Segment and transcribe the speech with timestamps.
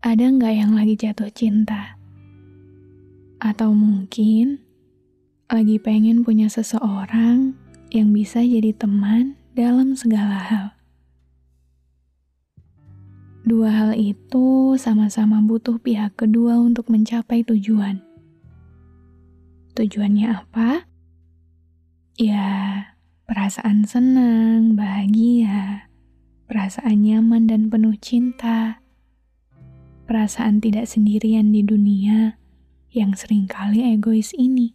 [0.00, 2.00] Ada nggak yang lagi jatuh cinta?
[3.36, 4.64] Atau mungkin
[5.44, 7.52] lagi pengen punya seseorang
[7.92, 10.66] yang bisa jadi teman dalam segala hal.
[13.44, 18.00] Dua hal itu sama-sama butuh pihak kedua untuk mencapai tujuan.
[19.76, 20.88] Tujuannya apa?
[22.16, 22.48] Ya,
[23.28, 25.92] perasaan senang, bahagia,
[26.48, 28.80] perasaan nyaman dan penuh cinta
[30.10, 32.34] perasaan tidak sendirian di dunia
[32.90, 34.74] yang sering kali egois ini.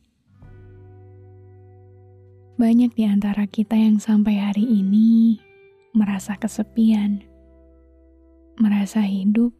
[2.56, 5.36] Banyak di antara kita yang sampai hari ini
[5.92, 7.20] merasa kesepian,
[8.64, 9.52] merasa hidup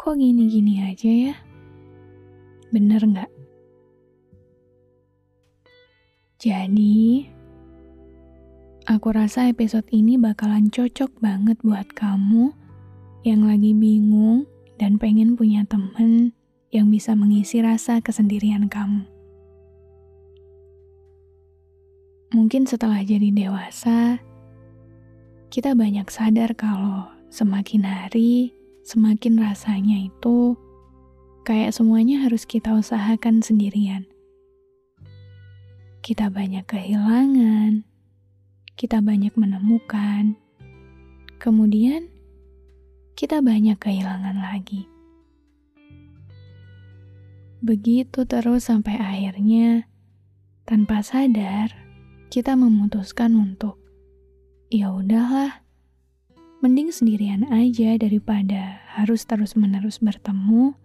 [0.00, 1.36] kok gini-gini aja ya?
[2.72, 3.28] Bener nggak?
[6.40, 7.28] Jadi,
[8.88, 12.48] aku rasa episode ini bakalan cocok banget buat kamu
[13.28, 16.32] yang lagi bingung dan pengen punya temen
[16.70, 19.04] yang bisa mengisi rasa kesendirian kamu.
[22.28, 24.20] Mungkin setelah jadi dewasa,
[25.48, 28.52] kita banyak sadar kalau semakin hari,
[28.84, 30.52] semakin rasanya itu
[31.48, 34.04] kayak semuanya harus kita usahakan sendirian.
[36.04, 37.88] Kita banyak kehilangan,
[38.76, 40.36] kita banyak menemukan,
[41.40, 42.12] kemudian
[43.18, 44.86] kita banyak kehilangan lagi.
[47.58, 49.90] Begitu terus sampai akhirnya,
[50.62, 51.74] tanpa sadar,
[52.30, 53.74] kita memutuskan untuk,
[54.70, 55.66] ya udahlah,
[56.62, 60.78] mending sendirian aja daripada harus terus-menerus bertemu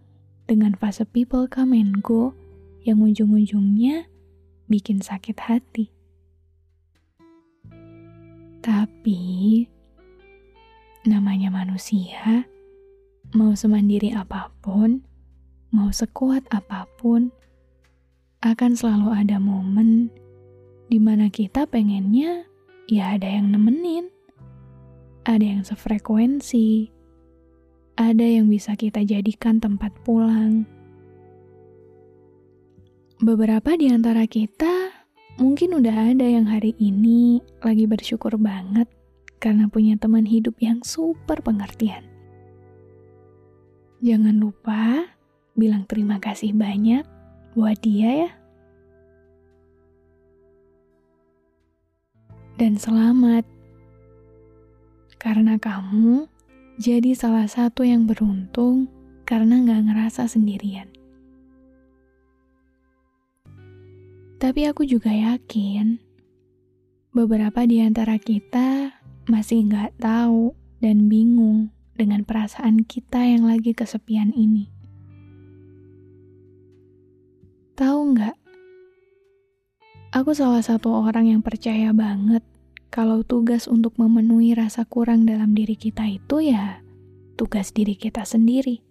[0.50, 2.34] dengan fase people come and go
[2.82, 4.10] yang ujung-ujungnya
[4.66, 5.94] bikin sakit hati.
[8.66, 9.22] Tapi
[11.04, 12.48] Namanya manusia,
[13.36, 15.04] mau semandiri apa pun,
[15.76, 17.28] mau sekuat apa pun,
[18.40, 20.08] akan selalu ada momen
[20.88, 22.48] di mana kita pengennya
[22.88, 24.08] ya ada yang nemenin,
[25.28, 26.88] ada yang sefrekuensi,
[28.00, 30.64] ada yang bisa kita jadikan tempat pulang.
[33.20, 35.04] Beberapa di antara kita
[35.36, 38.88] mungkin udah ada yang hari ini lagi bersyukur banget
[39.44, 42.08] karena punya teman hidup yang super pengertian.
[44.00, 45.12] Jangan lupa
[45.60, 47.04] bilang terima kasih banyak
[47.52, 48.32] buat dia ya.
[52.56, 53.44] Dan selamat,
[55.20, 56.32] karena kamu
[56.80, 58.88] jadi salah satu yang beruntung
[59.28, 60.88] karena gak ngerasa sendirian.
[64.40, 66.00] Tapi aku juga yakin
[67.12, 74.34] beberapa di antara kita masih nggak tahu dan bingung dengan perasaan kita yang lagi kesepian
[74.36, 74.68] ini.
[77.74, 78.38] Tahu nggak?
[80.14, 82.46] Aku salah satu orang yang percaya banget
[82.94, 86.86] kalau tugas untuk memenuhi rasa kurang dalam diri kita itu ya
[87.34, 88.86] tugas diri kita sendiri.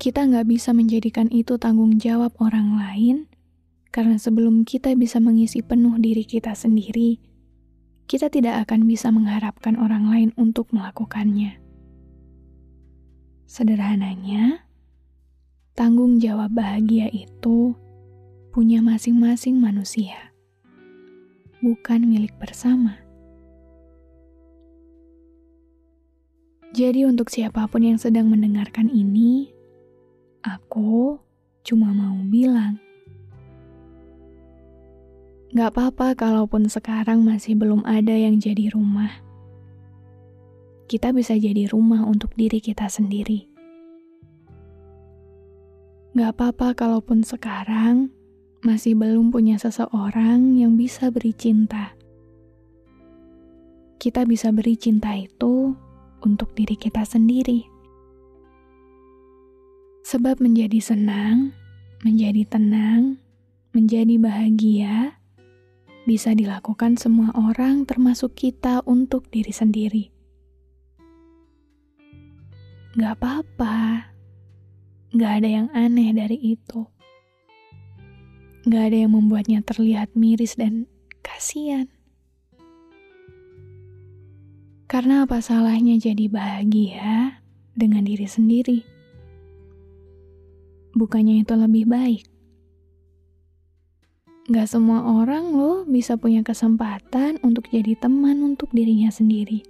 [0.00, 3.28] Kita nggak bisa menjadikan itu tanggung jawab orang lain,
[3.92, 7.20] karena sebelum kita bisa mengisi penuh diri kita sendiri,
[8.10, 11.62] kita tidak akan bisa mengharapkan orang lain untuk melakukannya.
[13.46, 14.66] Sederhananya,
[15.78, 17.70] tanggung jawab bahagia itu
[18.50, 20.34] punya masing-masing manusia,
[21.62, 22.98] bukan milik bersama.
[26.74, 29.54] Jadi, untuk siapa pun yang sedang mendengarkan ini,
[30.42, 31.14] aku
[31.62, 32.82] cuma mau bilang,
[35.50, 39.10] Gak apa-apa kalaupun sekarang masih belum ada yang jadi rumah.
[40.86, 43.50] Kita bisa jadi rumah untuk diri kita sendiri.
[46.14, 48.14] Gak apa-apa kalaupun sekarang
[48.62, 51.98] masih belum punya seseorang yang bisa beri cinta.
[53.98, 55.74] Kita bisa beri cinta itu
[56.22, 57.66] untuk diri kita sendiri.
[60.06, 61.50] Sebab menjadi senang,
[62.06, 63.18] menjadi tenang,
[63.74, 65.19] menjadi bahagia
[66.10, 70.10] bisa dilakukan semua orang, termasuk kita, untuk diri sendiri.
[72.98, 74.10] Gak apa-apa,
[75.14, 76.82] gak ada yang aneh dari itu.
[78.66, 80.90] Gak ada yang membuatnya terlihat miris dan
[81.22, 81.86] kasihan.
[84.90, 87.38] Karena apa salahnya jadi bahagia
[87.78, 88.82] dengan diri sendiri?
[90.98, 92.29] Bukannya itu lebih baik?
[94.50, 99.62] Gak semua orang loh bisa punya kesempatan untuk jadi teman untuk dirinya sendiri.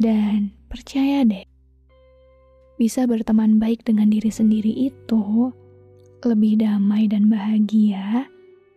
[0.00, 1.44] Dan percaya deh,
[2.80, 5.52] bisa berteman baik dengan diri sendiri itu
[6.24, 8.24] lebih damai dan bahagia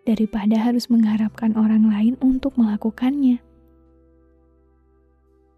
[0.04, 3.40] daripada harus mengharapkan orang lain untuk melakukannya.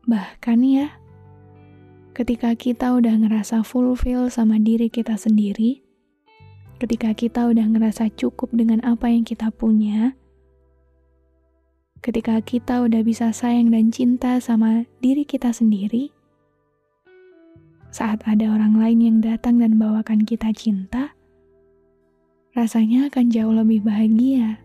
[0.05, 0.93] Bahkan ya,
[2.13, 5.82] ketika kita udah ngerasa fulfill sama diri kita sendiri,
[6.83, 10.19] ketika kita udah ngerasa cukup dengan apa yang kita punya,
[12.03, 16.11] ketika kita udah bisa sayang dan cinta sama diri kita sendiri,
[17.87, 21.15] saat ada orang lain yang datang dan bawakan kita cinta,
[22.51, 24.59] rasanya akan jauh lebih bahagia.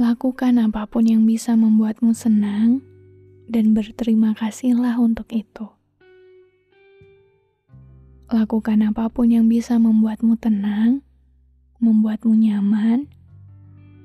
[0.00, 2.80] Lakukan apa pun yang bisa membuatmu senang
[3.50, 5.66] dan berterima kasihlah untuk itu.
[8.30, 11.02] Lakukan apa pun yang bisa membuatmu tenang,
[11.82, 13.10] membuatmu nyaman,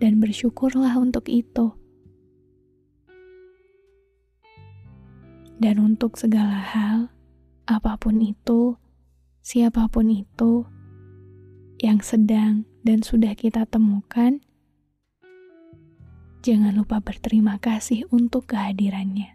[0.02, 1.78] dan bersyukurlah untuk itu.
[5.62, 7.14] Dan untuk segala hal,
[7.70, 8.82] apa pun itu,
[9.46, 10.66] siapa pun itu,
[11.78, 14.42] yang sedang dan sudah kita temukan,
[16.42, 19.35] jangan lupa berterima kasih untuk kehadirannya.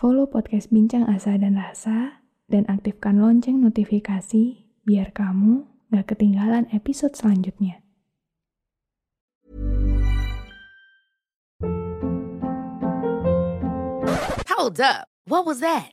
[0.00, 7.12] Follow podcast Bincang Asa dan Rasa dan aktifkan lonceng notifikasi biar kamu gak ketinggalan episode
[7.12, 7.84] selanjutnya.
[14.48, 15.12] Hold up.
[15.28, 15.92] What was that?